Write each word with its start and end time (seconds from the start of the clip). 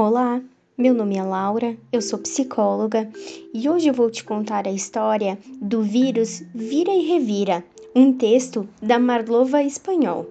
Olá, 0.00 0.40
meu 0.76 0.94
nome 0.94 1.16
é 1.16 1.24
Laura, 1.24 1.76
eu 1.90 2.00
sou 2.00 2.20
psicóloga 2.20 3.10
e 3.52 3.68
hoje 3.68 3.88
eu 3.88 3.92
vou 3.92 4.08
te 4.08 4.22
contar 4.22 4.64
a 4.64 4.70
história 4.70 5.36
do 5.60 5.82
vírus 5.82 6.40
Vira 6.54 6.92
e 6.92 7.04
Revira, 7.04 7.64
um 7.96 8.12
texto 8.12 8.68
da 8.80 8.96
Marlova 8.96 9.60
Espanhol. 9.60 10.24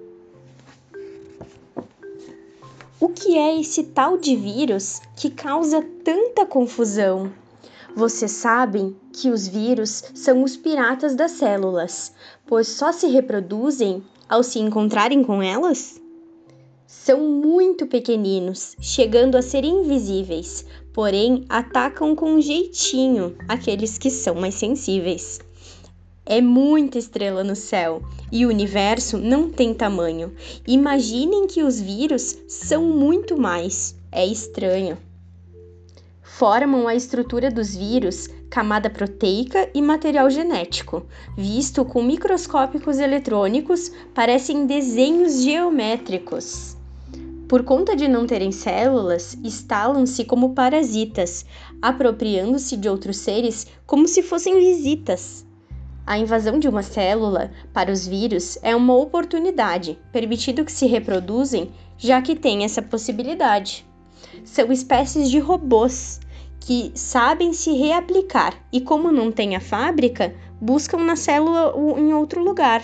O 2.97 3.09
que 3.09 3.37
é 3.37 3.59
esse 3.59 3.83
tal 3.83 4.17
de 4.17 4.37
vírus 4.37 5.01
que 5.17 5.29
causa 5.29 5.85
tanta 6.01 6.45
confusão? 6.45 7.29
Vocês 7.93 8.31
sabem 8.31 8.95
que 9.11 9.29
os 9.29 9.49
vírus 9.49 10.01
são 10.15 10.43
os 10.43 10.55
piratas 10.55 11.13
das 11.13 11.31
células, 11.31 12.13
pois 12.45 12.69
só 12.69 12.93
se 12.93 13.07
reproduzem 13.07 14.01
ao 14.29 14.43
se 14.43 14.59
encontrarem 14.59 15.25
com 15.25 15.43
elas? 15.43 15.99
São 17.07 17.21
muito 17.21 17.87
pequeninos, 17.87 18.75
chegando 18.81 19.37
a 19.37 19.41
ser 19.41 19.63
invisíveis, 19.63 20.65
porém 20.91 21.45
atacam 21.47 22.13
com 22.13 22.41
jeitinho 22.41 23.33
aqueles 23.47 23.97
que 23.97 24.09
são 24.09 24.35
mais 24.35 24.55
sensíveis. 24.55 25.39
É 26.25 26.41
muita 26.41 26.97
estrela 26.97 27.45
no 27.45 27.55
céu 27.55 28.01
e 28.29 28.45
o 28.45 28.49
universo 28.49 29.17
não 29.17 29.49
tem 29.49 29.73
tamanho. 29.73 30.33
Imaginem 30.67 31.47
que 31.47 31.63
os 31.63 31.79
vírus 31.79 32.39
são 32.45 32.83
muito 32.83 33.37
mais. 33.37 33.95
É 34.11 34.25
estranho. 34.25 34.97
Formam 36.21 36.89
a 36.89 36.93
estrutura 36.93 37.49
dos 37.49 37.73
vírus 37.73 38.27
camada 38.49 38.89
proteica 38.89 39.69
e 39.73 39.81
material 39.81 40.29
genético. 40.29 41.05
Visto 41.37 41.85
com 41.85 42.03
microscópicos 42.03 42.99
eletrônicos, 42.99 43.93
parecem 44.13 44.65
desenhos 44.65 45.41
geométricos. 45.41 46.75
Por 47.47 47.63
conta 47.63 47.95
de 47.95 48.09
não 48.09 48.27
terem 48.27 48.51
células, 48.51 49.37
instalam-se 49.41 50.25
como 50.25 50.53
parasitas, 50.53 51.45
apropriando-se 51.81 52.75
de 52.75 52.89
outros 52.89 53.17
seres 53.19 53.65
como 53.85 54.05
se 54.05 54.21
fossem 54.21 54.59
visitas. 54.59 55.45
A 56.05 56.17
invasão 56.17 56.59
de 56.59 56.67
uma 56.67 56.83
célula 56.83 57.51
para 57.71 57.89
os 57.89 58.05
vírus 58.05 58.57
é 58.61 58.75
uma 58.75 58.95
oportunidade, 58.95 59.97
permitindo 60.11 60.65
que 60.65 60.71
se 60.71 60.87
reproduzem, 60.87 61.71
já 61.97 62.21
que 62.21 62.35
tem 62.35 62.65
essa 62.65 62.81
possibilidade. 62.81 63.85
São 64.43 64.69
espécies 64.69 65.29
de 65.29 65.39
robôs 65.39 66.19
que 66.59 66.91
sabem 66.95 67.53
se 67.53 67.71
reaplicar 67.71 68.61
e, 68.73 68.81
como 68.81 69.09
não 69.09 69.31
tem 69.31 69.55
a 69.55 69.61
fábrica, 69.61 70.35
buscam 70.59 70.97
na 70.97 71.15
célula 71.15 71.73
em 71.97 72.13
outro 72.13 72.43
lugar, 72.43 72.83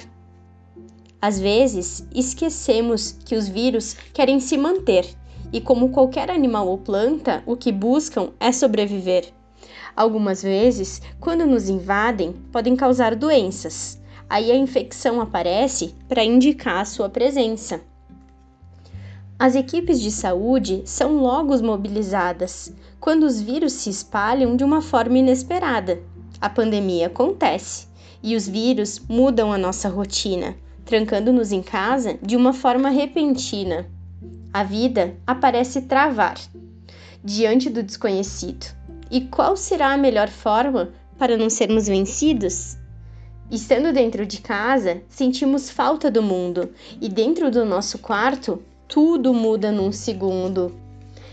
às 1.23 1.39
vezes, 1.39 2.05
esquecemos 2.13 3.15
que 3.23 3.33
os 3.33 3.47
vírus 3.47 3.95
querem 4.13 4.41
se 4.41 4.57
manter 4.57 5.07
e, 5.53 5.61
como 5.61 5.87
qualquer 5.87 6.29
animal 6.29 6.67
ou 6.67 6.77
planta, 6.77 7.41
o 7.45 7.55
que 7.55 7.71
buscam 7.71 8.31
é 8.41 8.51
sobreviver. 8.51 9.31
Algumas 9.95 10.43
vezes, 10.43 11.01
quando 11.21 11.45
nos 11.45 11.69
invadem, 11.69 12.33
podem 12.51 12.75
causar 12.75 13.15
doenças. 13.15 13.97
Aí 14.29 14.51
a 14.51 14.55
infecção 14.57 15.21
aparece 15.21 15.95
para 16.09 16.25
indicar 16.25 16.81
a 16.81 16.85
sua 16.85 17.07
presença. 17.07 17.79
As 19.39 19.55
equipes 19.55 20.01
de 20.01 20.11
saúde 20.11 20.81
são 20.83 21.21
logo 21.21 21.57
mobilizadas 21.63 22.73
quando 22.99 23.23
os 23.23 23.39
vírus 23.39 23.71
se 23.71 23.89
espalham 23.89 24.57
de 24.57 24.65
uma 24.65 24.81
forma 24.81 25.19
inesperada. 25.19 26.03
A 26.41 26.49
pandemia 26.49 27.07
acontece 27.07 27.87
e 28.21 28.35
os 28.35 28.45
vírus 28.45 28.99
mudam 29.07 29.53
a 29.53 29.57
nossa 29.57 29.87
rotina 29.87 30.61
trancando-nos 30.85 31.51
em 31.51 31.61
casa 31.61 32.17
de 32.21 32.35
uma 32.35 32.53
forma 32.53 32.89
repentina. 32.89 33.87
A 34.53 34.63
vida 34.63 35.15
aparece 35.25 35.81
travar 35.83 36.37
diante 37.23 37.69
do 37.69 37.81
desconhecido. 37.81 38.65
E 39.09 39.21
qual 39.21 39.55
será 39.55 39.93
a 39.93 39.97
melhor 39.97 40.29
forma 40.29 40.91
para 41.17 41.37
não 41.37 41.49
sermos 41.49 41.87
vencidos? 41.87 42.77
Estando 43.51 43.93
dentro 43.93 44.25
de 44.25 44.41
casa, 44.41 45.01
sentimos 45.07 45.69
falta 45.69 46.09
do 46.09 46.23
mundo, 46.23 46.71
e 46.99 47.07
dentro 47.07 47.51
do 47.51 47.63
nosso 47.63 47.99
quarto, 47.99 48.63
tudo 48.87 49.33
muda 49.33 49.71
num 49.71 49.91
segundo. 49.91 50.75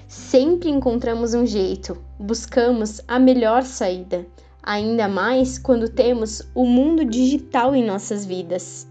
Sempre 0.06 0.69
encontramos 0.69 1.34
um 1.34 1.46
jeito, 1.46 1.96
buscamos 2.19 3.00
a 3.06 3.19
melhor 3.19 3.62
saída, 3.62 4.26
ainda 4.62 5.08
mais 5.08 5.58
quando 5.58 5.88
temos 5.88 6.42
o 6.54 6.66
mundo 6.66 7.04
digital 7.04 7.75
em 7.75 7.84
nossas 7.84 8.26
vidas. 8.26 8.86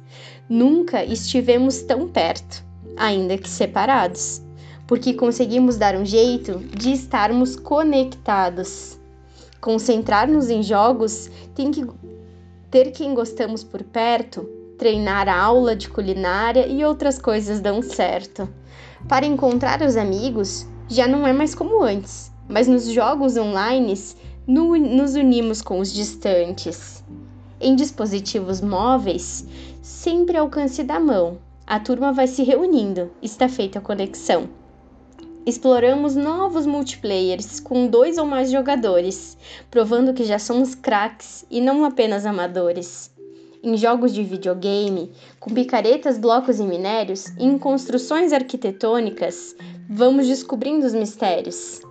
Nunca 0.50 1.06
estivemos 1.06 1.84
tão 1.84 2.08
perto, 2.08 2.66
ainda 2.98 3.38
que 3.38 3.48
separados, 3.48 4.42
porque 4.88 5.14
conseguimos 5.14 5.78
dar 5.78 5.96
um 5.96 6.04
jeito 6.04 6.58
de 6.76 6.92
estarmos 6.92 7.56
conectados. 7.56 8.98
Concentrar-nos 9.62 10.50
em 10.50 10.64
jogos 10.64 11.30
tem 11.54 11.70
que 11.70 11.86
ter 12.72 12.90
quem 12.90 13.14
gostamos 13.14 13.64
por 13.64 13.84
perto, 13.84 14.42
treinar 14.76 15.30
a 15.30 15.40
aula 15.40 15.76
de 15.76 15.88
culinária 15.88 16.66
e 16.66 16.84
outras 16.84 17.20
coisas 17.20 17.62
dão 17.62 17.84
certo. 17.84 18.50
Para 19.08 19.28
encontrar 19.28 19.84
os 19.84 19.96
amigos, 19.96 20.66
já 20.88 21.08
não 21.08 21.28
é 21.28 21.32
mais 21.32 21.54
como 21.54 21.84
antes, 21.84 22.32
mas 22.48 22.68
nos 22.68 22.88
jogos 22.88 23.38
online 23.38 23.96
nos 24.48 25.14
unimos 25.14 25.62
com 25.62 25.80
os 25.80 25.94
distantes. 25.94 27.04
Em 27.62 27.76
dispositivos 27.76 28.62
móveis, 28.62 29.46
sempre 29.82 30.38
alcance 30.38 30.82
da 30.82 30.98
mão. 30.98 31.40
A 31.68 31.78
turma 31.78 32.14
vai 32.14 32.26
se 32.26 32.42
reunindo, 32.42 33.12
está 33.22 33.50
feita 33.50 33.80
a 33.80 33.82
conexão. 33.82 34.48
Exploramos 35.46 36.16
novos 36.16 36.66
multiplayers 36.66 37.60
com 37.60 37.88
dois 37.88 38.18
ou 38.18 38.26
mais 38.26 38.50
jogadores, 38.50 39.38
provando 39.70 40.14
que 40.14 40.24
já 40.24 40.40
somos 40.40 40.74
craques 40.74 41.46
e 41.52 41.60
não 41.60 41.84
apenas 41.84 42.26
amadores. 42.26 43.12
Em 43.62 43.76
jogos 43.76 44.14
de 44.14 44.24
videogame, 44.24 45.12
com 45.38 45.54
picaretas, 45.54 46.18
blocos 46.18 46.62
e 46.62 46.64
minérios, 46.64 47.28
e 47.38 47.44
em 47.44 47.58
construções 47.58 48.32
arquitetônicas, 48.32 49.54
vamos 49.90 50.28
descobrindo 50.28 50.86
os 50.86 50.94
mistérios. 50.94 51.82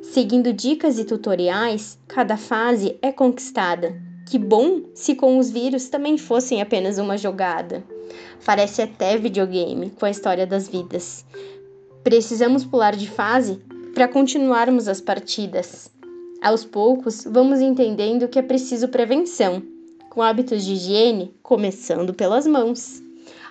Seguindo 0.00 0.54
dicas 0.54 0.98
e 0.98 1.04
tutoriais, 1.04 1.98
cada 2.08 2.38
fase 2.38 2.96
é 3.02 3.12
conquistada, 3.12 4.05
que 4.26 4.38
bom 4.38 4.82
se 4.92 5.14
com 5.14 5.38
os 5.38 5.50
vírus 5.50 5.88
também 5.88 6.18
fossem 6.18 6.60
apenas 6.60 6.98
uma 6.98 7.16
jogada. 7.16 7.84
Parece 8.44 8.82
até 8.82 9.16
videogame 9.16 9.90
com 9.90 10.04
a 10.04 10.10
história 10.10 10.46
das 10.46 10.68
vidas. 10.68 11.24
Precisamos 12.02 12.64
pular 12.64 12.96
de 12.96 13.08
fase 13.08 13.60
para 13.94 14.08
continuarmos 14.08 14.88
as 14.88 15.00
partidas. 15.00 15.88
Aos 16.42 16.64
poucos, 16.64 17.24
vamos 17.24 17.60
entendendo 17.60 18.28
que 18.28 18.38
é 18.38 18.42
preciso 18.42 18.88
prevenção, 18.88 19.62
com 20.10 20.20
hábitos 20.20 20.64
de 20.64 20.74
higiene 20.74 21.32
começando 21.42 22.12
pelas 22.12 22.46
mãos. 22.46 23.00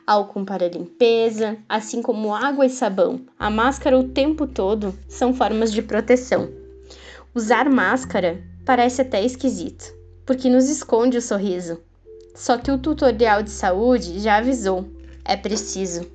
Álcool 0.05 0.45
para 0.45 0.67
limpeza, 0.67 1.57
assim 1.67 2.01
como 2.01 2.35
água 2.35 2.65
e 2.65 2.69
sabão, 2.69 3.21
a 3.39 3.49
máscara 3.49 3.97
o 3.97 4.09
tempo 4.09 4.45
todo 4.45 4.93
são 5.07 5.33
formas 5.33 5.71
de 5.71 5.81
proteção. 5.81 6.49
Usar 7.33 7.69
máscara 7.69 8.43
parece 8.63 9.01
até 9.01 9.23
esquisito, 9.25 9.94
porque 10.25 10.49
nos 10.49 10.69
esconde 10.69 11.17
o 11.17 11.21
sorriso. 11.21 11.79
Só 12.33 12.57
que 12.57 12.71
o 12.71 12.77
tutorial 12.77 13.43
de 13.43 13.51
saúde 13.51 14.19
já 14.19 14.37
avisou: 14.37 14.85
é 15.23 15.37
preciso. 15.37 16.05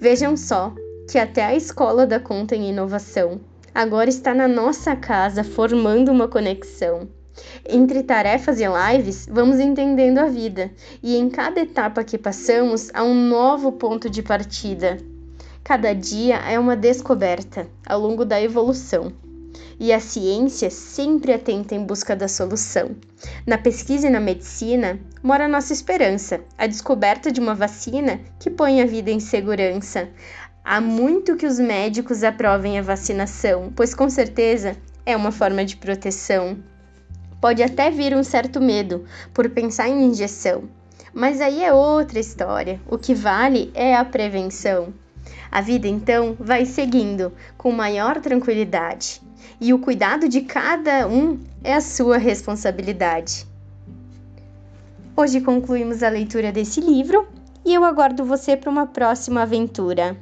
Vejam 0.00 0.36
só 0.36 0.72
que 1.10 1.18
até 1.18 1.44
a 1.44 1.54
escola 1.54 2.06
da 2.06 2.20
conta 2.20 2.54
em 2.54 2.70
inovação 2.70 3.40
agora 3.74 4.08
está 4.08 4.34
na 4.34 4.48
nossa 4.48 4.94
casa 4.94 5.42
formando 5.42 6.10
uma 6.10 6.28
conexão. 6.28 7.08
Entre 7.68 8.02
tarefas 8.02 8.58
e 8.60 8.64
lives, 8.66 9.26
vamos 9.30 9.60
entendendo 9.60 10.18
a 10.18 10.26
vida, 10.26 10.70
e 11.02 11.16
em 11.16 11.28
cada 11.28 11.60
etapa 11.60 12.02
que 12.02 12.16
passamos 12.16 12.88
há 12.94 13.04
um 13.04 13.14
novo 13.14 13.72
ponto 13.72 14.08
de 14.08 14.22
partida. 14.22 14.96
Cada 15.62 15.92
dia 15.92 16.36
é 16.36 16.58
uma 16.58 16.74
descoberta 16.74 17.68
ao 17.86 18.00
longo 18.00 18.24
da 18.24 18.40
evolução 18.40 19.12
e 19.78 19.92
a 19.92 20.00
ciência 20.00 20.70
sempre 20.70 21.32
atenta 21.32 21.74
em 21.74 21.84
busca 21.84 22.16
da 22.16 22.28
solução. 22.28 22.96
Na 23.46 23.58
pesquisa 23.58 24.06
e 24.06 24.10
na 24.10 24.20
medicina 24.20 24.98
mora 25.22 25.44
a 25.44 25.48
nossa 25.48 25.72
esperança, 25.72 26.40
a 26.56 26.66
descoberta 26.66 27.30
de 27.30 27.40
uma 27.40 27.54
vacina 27.54 28.20
que 28.38 28.50
põe 28.50 28.80
a 28.80 28.86
vida 28.86 29.10
em 29.10 29.20
segurança. 29.20 30.08
Há 30.64 30.80
muito 30.80 31.36
que 31.36 31.46
os 31.46 31.58
médicos 31.58 32.24
aprovem 32.24 32.78
a 32.78 32.82
vacinação, 32.82 33.72
pois 33.74 33.94
com 33.94 34.08
certeza 34.08 34.76
é 35.04 35.16
uma 35.16 35.30
forma 35.30 35.64
de 35.64 35.76
proteção. 35.76 36.58
Pode 37.40 37.62
até 37.62 37.90
vir 37.90 38.16
um 38.16 38.24
certo 38.24 38.60
medo 38.60 39.04
por 39.32 39.48
pensar 39.50 39.88
em 39.88 40.06
injeção, 40.06 40.64
mas 41.12 41.40
aí 41.40 41.62
é 41.62 41.72
outra 41.72 42.18
história. 42.18 42.80
O 42.88 42.98
que 42.98 43.14
vale 43.14 43.70
é 43.74 43.94
a 43.94 44.04
prevenção. 44.04 44.92
A 45.50 45.60
vida 45.60 45.86
então 45.86 46.36
vai 46.38 46.64
seguindo 46.64 47.32
com 47.56 47.70
maior 47.70 48.20
tranquilidade 48.20 49.25
e 49.60 49.72
o 49.72 49.78
cuidado 49.78 50.28
de 50.28 50.42
cada 50.42 51.06
um 51.06 51.38
é 51.62 51.74
a 51.74 51.80
sua 51.80 52.18
responsabilidade. 52.18 53.46
Hoje 55.16 55.40
concluímos 55.40 56.02
a 56.02 56.08
leitura 56.08 56.52
desse 56.52 56.80
livro 56.80 57.26
e 57.64 57.74
eu 57.74 57.84
aguardo 57.84 58.24
você 58.24 58.56
para 58.56 58.70
uma 58.70 58.86
próxima 58.86 59.42
aventura. 59.42 60.16